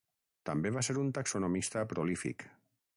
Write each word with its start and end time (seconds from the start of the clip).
També 0.49 0.71
va 0.77 0.83
ser 0.87 0.95
un 1.03 1.13
taxonomista 1.19 1.87
prolífic. 1.93 2.51